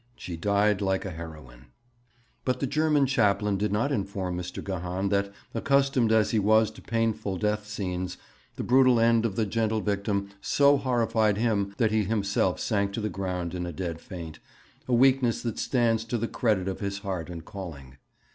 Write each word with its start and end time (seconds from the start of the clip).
'She 0.15 0.35
died 0.35 0.81
like 0.81 1.05
a 1.05 1.11
heroine.' 1.11 1.67
But 2.43 2.59
the 2.59 2.65
German 2.65 3.05
chaplain 3.05 3.55
did 3.57 3.71
not 3.71 3.91
inform 3.91 4.35
Mr. 4.35 4.63
Gahan 4.63 5.09
that, 5.09 5.31
accustomed 5.53 6.11
as 6.11 6.31
he 6.31 6.39
was 6.39 6.71
to 6.71 6.81
painful 6.81 7.37
death 7.37 7.67
scenes, 7.67 8.17
the 8.55 8.63
brutal 8.63 8.99
end 8.99 9.27
of 9.27 9.35
the 9.35 9.45
gentle 9.45 9.79
victim 9.79 10.29
so 10.41 10.77
horrified 10.77 11.37
him 11.37 11.75
that 11.77 11.91
he 11.91 12.03
himself 12.03 12.59
sank 12.59 12.93
to 12.93 12.99
the 12.99 13.09
ground 13.09 13.53
in 13.53 13.67
a 13.67 13.71
dead 13.71 14.01
faint 14.01 14.39
a 14.87 14.93
weakness 14.95 15.43
that 15.43 15.59
stands 15.59 16.03
to 16.05 16.17
the 16.17 16.27
credit 16.27 16.67
of 16.67 16.79
his 16.79 16.97
heart 17.05 17.29
and 17.29 17.45
calling. 17.45 17.97